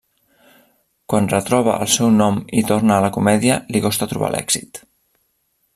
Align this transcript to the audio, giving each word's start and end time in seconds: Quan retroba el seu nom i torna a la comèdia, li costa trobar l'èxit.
Quan 1.13 1.27
retroba 1.33 1.75
el 1.85 1.91
seu 1.97 2.09
nom 2.15 2.41
i 2.61 2.65
torna 2.73 2.97
a 2.97 3.05
la 3.07 3.13
comèdia, 3.19 3.59
li 3.75 3.83
costa 3.85 4.13
trobar 4.15 4.33
l'èxit. 4.37 4.83